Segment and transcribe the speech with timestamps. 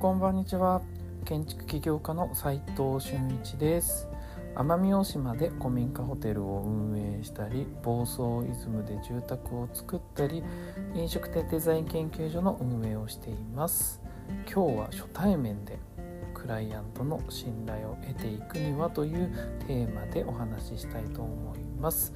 [0.00, 0.80] こんばんにちは。
[1.26, 4.08] 建築起業家の斉藤俊一です。
[4.54, 10.42] 奄美大島で古民家ホテルを運営したり房総イズムで住宅を作ったり
[10.94, 14.00] 飲食店デザイン研究所の運営をしています。
[14.50, 15.78] 今日は初対面で
[16.32, 19.30] クライアントの信頼を得ていくにはという
[19.66, 22.14] テーマでお話ししたいと思います、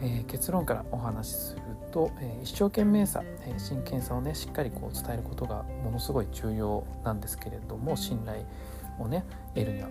[0.00, 1.60] えー、結論からお話しする
[1.92, 8.44] と、え、一生懸命さ、え、真剣さをねしっかりこう伝えることがものすごい重要なんですけれども信頼
[8.98, 9.24] をね
[9.54, 9.88] 得るには。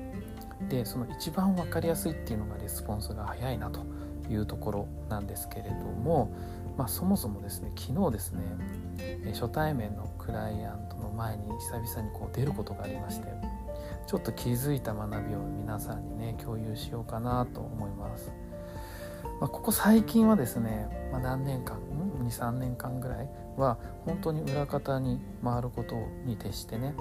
[0.69, 3.81] でその一番分かりやすいっていうのがレスポンスが早いなと
[4.29, 6.31] いうところなんですけれども、
[6.77, 8.41] まあ、そもそもですね昨日ですね
[9.33, 13.27] 初対面のクライアントの前に久々にこう出ることがありまして
[14.05, 18.31] ちょっと気づいた学びを皆さんにね共有しようかなと思います。
[19.41, 21.79] まあ、ここ最近はですね、まあ、何年間
[22.23, 25.95] 23年間ぐらいは本当に裏方に回ること
[26.25, 26.93] に徹してね、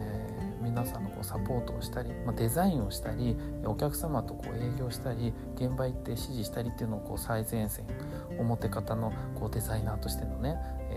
[0.00, 7.84] えー、皆さんのこうサポートをしたり、まあ、デザインをしたりお客様とこう営業したり現場行って指示したりっていうのをこう最前線
[8.38, 10.56] 表方のこうデザイナーとしてのね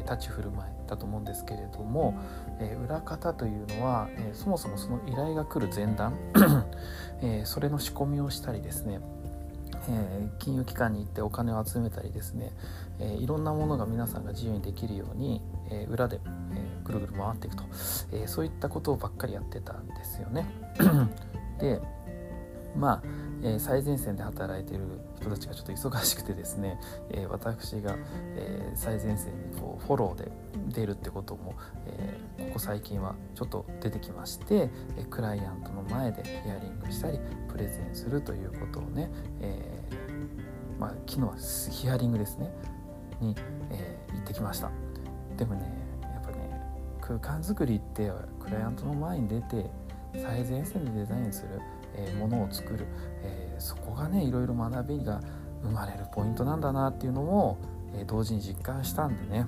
[0.09, 2.17] 立ち振る舞いだと思うんですけれども、
[2.61, 6.13] えー、裏方というのは、えー、そもそもその依頼が来る前段、
[7.21, 9.01] えー、それの仕込みをしたりですね
[9.89, 12.51] えー、金融機関に行ってお金を集めたりですね、
[12.99, 16.19] えー、いろんなものが皆さんが自由にできるように、えー、裏で、
[16.53, 17.63] えぐるぐる回っていくと、
[18.11, 20.45] えそういったことばっかりやってたんですよね。
[21.59, 21.81] で
[22.75, 23.03] まあ、
[23.43, 24.85] え最前線で働いている
[25.19, 26.79] 人たちがちょっと忙しくてですね、
[27.11, 27.95] え私が、
[28.35, 30.31] え最前線にこうフォローで
[30.69, 39.09] 出るってことも、えここ最近はちょっと出てきまして、えクライアントの前でヒアリングしたりプレゼンするということをね、
[39.41, 39.81] え
[40.79, 41.35] まあ、昨日は
[41.71, 42.51] ヒアリングですね
[43.19, 43.35] に、
[43.71, 44.71] えー、行ってきました。
[45.35, 46.61] でもねやっぱね
[47.01, 49.69] 空間作りってクライアントの前に出て
[50.15, 51.61] 最前線でデザインする、
[51.97, 52.85] え、ものを作る、
[53.23, 55.21] え、そこがねいろいろ学びが
[55.63, 57.57] 生まれるポイントなんだなっていうのも、
[57.95, 59.45] え、同時に実感したんでね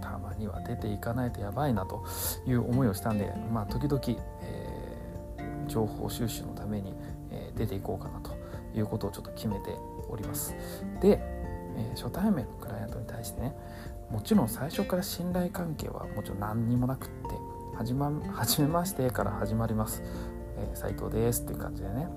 [0.00, 2.04] たまには出ていかないとやばいなと
[2.46, 4.00] いう思いをしたんでまあ時々、
[4.42, 6.94] えー、情報収集のために、
[7.30, 8.36] え、出ていこうかなと
[8.76, 9.76] いうことをちょっと決めて
[10.08, 10.54] おります。
[11.00, 11.18] で、
[11.76, 13.56] え、初対面のクライアントに対してね
[14.10, 17.14] もちろん最初から信頼関係はもちろん何にもなくって
[17.76, 20.02] 始,、ま、初めましてから始まります。
[20.56, 22.08] えー、斉藤ですっていう感じでね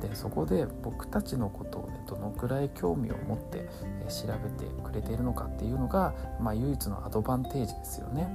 [0.00, 3.68] でそこで僕たちのことをねどのくらい興味を持って、
[4.04, 8.28] え、調べてくれているのかっていうのが、まあ、唯一のアドバンテージですよね。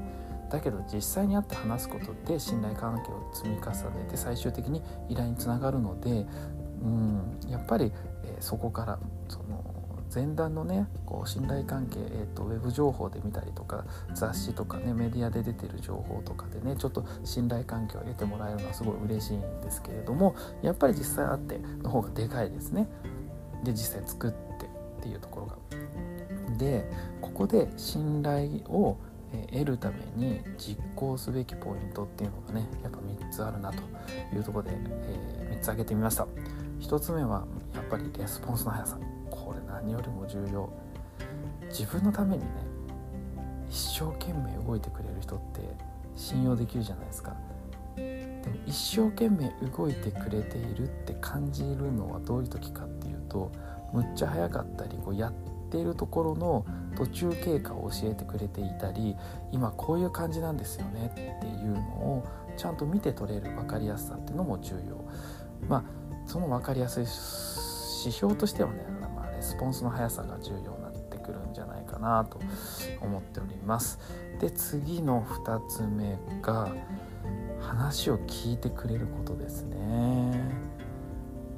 [0.50, 6.26] だけど実際に会って話すことで信頼関係を積み重ねて最終的に依頼につながるので
[6.82, 7.92] うんやっぱり、
[8.24, 9.57] えー、そこからその
[10.14, 22.88] 前段のねこう信頼関係、えーと、ウェブ情報で見たりとか雑誌とかねメディアで出てる情報とかでねちょっと信頼関係を得てもらえるのはすごい嬉しいんですけれどもやっぱり実際会っての方がでかいですね。
[23.64, 25.58] で実際作ってっていうところが。
[26.58, 26.90] で
[27.22, 28.98] ここで信頼を
[29.52, 33.84] 得るために実行すべきポイントっていうのがねやっぱ3つあるなと
[34.34, 36.28] いうとこで、えー、3つ挙げてみました。
[36.80, 37.46] 1つ目は
[37.76, 39.00] やっぱりレスポンスの速さ
[39.30, 40.70] これ何よりも重要。
[41.70, 42.50] 自分のためにね
[43.70, 45.62] 一生懸命動いてくれる人って
[46.16, 47.36] 信用できるじゃないですか。
[47.96, 53.52] でも一生懸命動いてくれているって感じるのはどういう時かっていうと
[53.94, 55.34] むっちゃ早かったりこうやっ
[55.70, 59.16] ているところの途中経過を教えてくれていたり
[59.52, 65.04] 今こういう感じなんですよねっていうのをちゃんと見て取れる分かりやすさっていうのも重要。
[65.68, 65.84] まあ
[66.26, 68.86] その分かりやすい指標としてはね、
[69.48, 72.38] スポンスの速さが重要になってくるんじゃないかなと
[73.02, 73.98] 思っております。
[74.42, 76.70] で次の2つ目が
[77.62, 80.57] 話を聞いてくれることですね。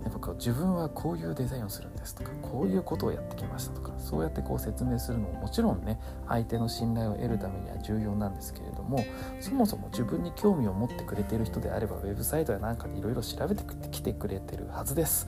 [0.10, 9.06] やっぱこう自分はこういうデザインをするんですとかこういうことをやってきましたとかそうやってこう説明するのももちろんね相手の信頼を得るためには重要なんですけれども
[9.40, 15.28] そもそも自分に興味を持ってくれている人であればウェブサイトやなんかでいろいろ調べてきてくれてるはずです、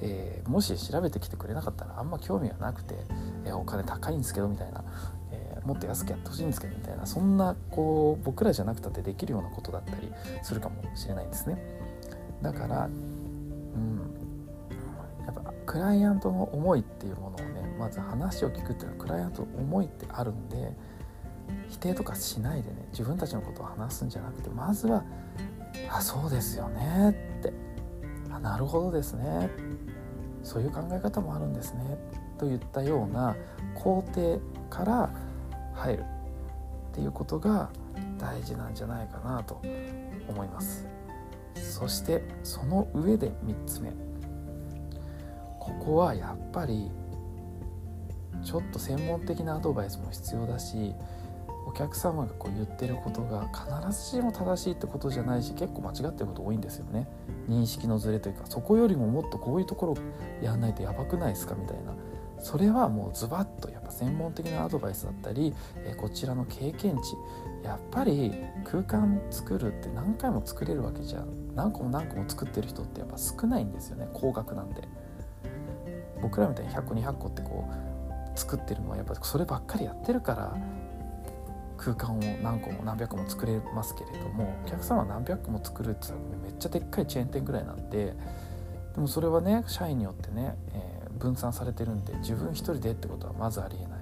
[0.00, 2.94] えー、もし調べてきてくれなかったらあんま興味がなくて、
[3.44, 4.84] えー、お金高いんですけどみたいな
[5.64, 10.10] もっと安くやってほしいんですけどみたいなそんなこう僕らじゃなくたってできるようなことだったり
[10.42, 11.58] するかもしれないんですね。
[12.42, 14.19] だからうん
[15.66, 20.72] クライアントの思いっていうものをねまず話を聞くっていうのはクライアントの思いってあるんで
[21.68, 25.04] 否定とかしないでね自分たちのことを話すんじゃなくてまずは
[25.90, 27.52] 「あそうですよね」って
[28.30, 29.50] 「あなるほどですね」
[30.42, 31.98] そういう考え方もあるんですね
[32.38, 33.36] といったような
[33.74, 34.40] 肯定
[34.70, 35.10] から
[35.74, 36.04] 入る
[36.90, 37.70] っていうことが
[38.18, 39.60] 大事なんじゃないかなと
[40.28, 40.86] 思います。
[41.54, 44.09] そしてその上で3つ目。
[45.78, 46.90] ここはやっぱり
[48.42, 50.94] ちょっと専門的なアドバイスも必要だし
[51.66, 57.06] お客様がこう言ってることが必ずしも正しいってことじゃないし結構間違ってること多いんですよね。
[57.48, 59.96] 認識のズレというかそこよりももっとこういうところ
[60.42, 61.94] やんないとやばくないですかみたいな。
[62.42, 67.16] それはもうズバッとやっぱ専門的なアドバイスだったり、えこちらの経験値。
[67.62, 68.32] やっぱり
[68.64, 71.22] 空間作るって何回も作れるわけじゃ
[71.54, 74.08] 何個も何個も作ってる人ってやっぱ少ないんですよね。
[74.14, 74.88] 高額なんで。
[76.22, 80.56] 僕らみたいに100個200個ってこう作ってるのはやっぱそればっかりやってるから
[81.76, 86.12] 空間を何個も何百個も作れますけれどもお客様何百個も作るって
[86.42, 88.14] めっちゃでっかいチェーン店ぐらいなんで
[88.94, 94.00] でもそれはね社員によってね、えー、分散されてるんで自分一人でってことはまずありえない。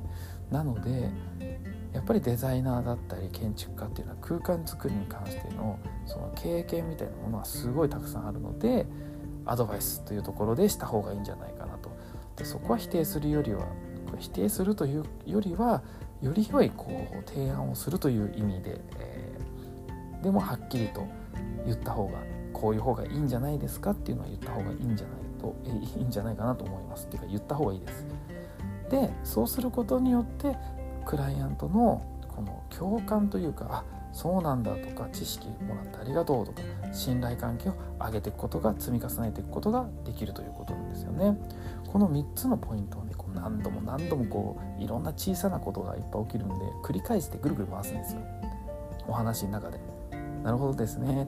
[0.50, 1.10] なので
[1.92, 8.86] やっぱりデザイナーだったり建築家っていうのは空間作りに関してのその経験みたいなものはすごいたくさんあるので
[9.44, 11.90] アドバイスというところでした方がいいんじゃないかなと。
[12.38, 13.66] でそこは否定するよりは
[14.18, 15.82] 否定するというよりは
[16.22, 21.06] より良いこう提案をするという意味で、えー、でもはっきりと
[21.66, 22.18] 言った方が
[22.52, 28.06] こういう方がいいんじゃないですかっていうのは言った方がいいんじゃないと、えー、いいんじゃないかなと思いますっていうか言った方がいいです。
[28.90, 30.56] でそうすることによって
[31.04, 32.02] クライアントの
[32.34, 36.62] この共感というかあそうなんだとか知識もらってありがとうとか
[36.92, 41.36] 信頼関係を上げていくことが積み重ねていくことができるということなんですよね。
[41.92, 46.54] この3つのポイントをねこう何度も何度もこういろんな小さなことがいっぱい起きるんで
[46.84, 48.20] 繰り返してぐるぐる回すんですよ。
[49.06, 49.80] お話の中で。
[50.42, 51.26] なるほどですね。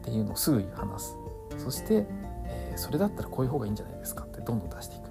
[0.00, 1.16] っていうのをすぐに話す。
[1.58, 2.06] そして、
[2.44, 5.01] えー、それだったらこういう方がいいんじゃないですかってどんどん出していく。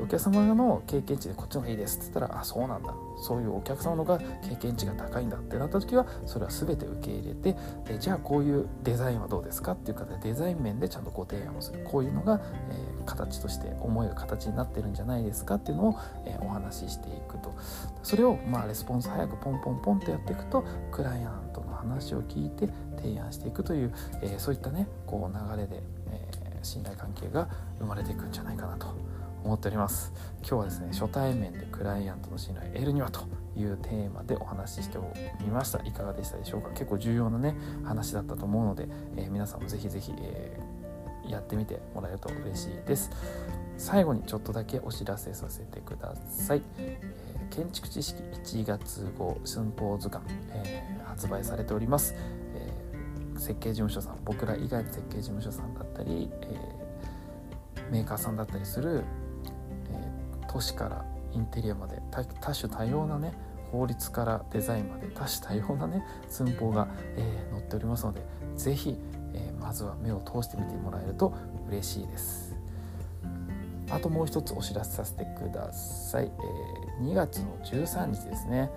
[0.00, 2.94] お客様の経験値でこっちの方がいいですって言ったらあそうなんだ。
[3.16, 7.56] そういうお客様のが経験値が高いんだってなった時はそれは全て受け入れて
[7.88, 11.84] えじゃあこういうデザインはどうですかっていう形でデザイン面でちゃんとご提案をする。
[11.84, 17.54] こういうのが、えー、形として思いが形になってるんじゃないですかっていうのを、えー、お話ししていくと。
[18.02, 23.92] それをまあレスポンス早くポンポンポンってやっていくとクライアントの話を聞いて提案していくという、
[24.22, 27.48] えー、そういったねこう流れで、え信頼関係が
[27.78, 29.13] 生まれていくんじゃないかなと。
[29.44, 30.12] 思っております。
[30.40, 33.20] 今日はですね初対面でクライアントの信頼を得るにはと
[33.54, 34.98] いうテーマでお話しして
[35.40, 35.82] みました。
[35.84, 36.70] いかがでしたでしょうか？
[36.70, 37.54] 結構重要なね
[37.84, 43.10] 話だったと思うので、えー、皆さんもぜひぜひ、えー、やってみてもらえると嬉しいです。
[43.76, 48.22] 最後にちょっとだけお知らせさせてください、えー、建築知識
[48.62, 52.14] 1月号寸法図鑑、え発売されております、
[52.54, 52.72] え
[53.36, 56.84] 設計事務所さん僕ら以外の設計事務所さんだったり、え
[57.90, 59.02] メーカーさんだったりする
[60.54, 62.00] 都市からインテリアまで
[62.40, 63.34] 多種多様なね
[63.72, 66.86] 法律からデザインまで多種多様なね寸法が、
[67.16, 68.22] えー、載っておりますので
[68.56, 68.96] 是非、
[69.34, 71.34] えー、まずは目を通してみてもらえると
[71.68, 72.54] 嬉しいです。
[73.90, 78.70] あともう一つお知らせさせてください、えー、2月の13日ですね。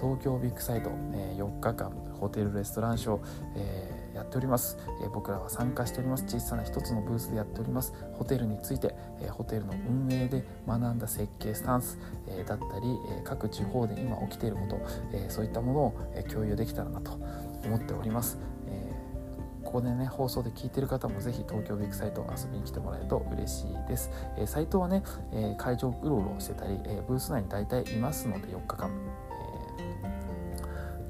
[0.00, 3.20] 東京ビッグサイトえ4日間ホテルレストランショー、
[3.56, 6.24] えーやっております、え僕らは参加しております。
[6.24, 7.94] 小さな一つのブースでやっております。
[8.14, 14.80] ホテルについて、えホテルの運営で学んだ設計スタンス、えだったり、え各地方で今起きていること、
[15.12, 17.12] えそういったものを、え共有できたらなと
[17.64, 18.92] 思っております、え
[19.62, 28.90] ここでね放送で聞いてる方もぜひ東京ビッグサイト遊びに来てもらえると嬉しいです、えサイトはね、え会場うろうろしてたり、えブース内に大体いますので4日間。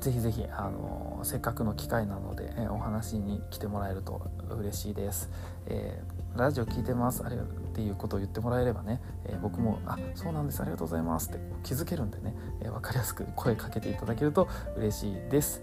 [0.08, 5.28] ぜひぜひあのせっかくの機会なので、えお話に来てもらえると嬉しいです。
[5.66, 14.48] えー、ラジオ聞いてますありがっていうことを言ってもらえればね、えー、僕も「あそうなんですありがとうございます」って気づけるんでね、えー、分かりやすく声かけていただけると
[14.78, 15.60] 嬉しいです。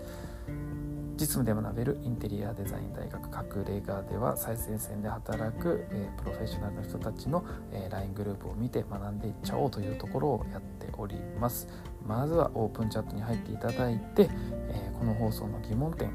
[1.18, 11.68] 実務で学べるインテリアデザイン大学隠れ家では最前線で働く、えー、プロフェッショナルの人たちの、えー、LINE グループを見て学んでいっちゃおうというところをやっております。
[12.06, 14.30] まずはオープンチャットに入っていただいて、
[14.70, 16.12] えー、この放送の疑問点、え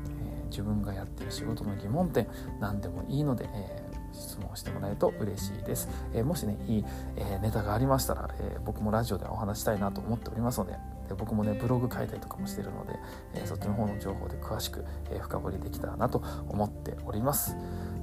[0.50, 2.26] 自分がやってる仕事の疑問点
[2.60, 6.84] 何でもいいので、え質問してもらえると嬉しいです、えもしねいい、
[7.16, 10.78] えネタがありましたら、え僕もラジオでお話したいなと思っておりますのでで
[11.14, 12.98] 僕もねブログ書いたりとかもしてるので、
[13.34, 17.56] えそっちの方の情報で詳しく、え深掘りできたらなと思っております。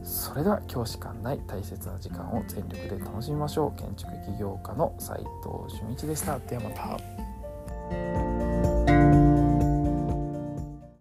[0.04, 3.80] それでは教師間内大切な時間を全力で楽しみましょう。
[3.80, 6.40] 建築起業家の斉藤俊一でした。
[6.40, 7.27] ではまた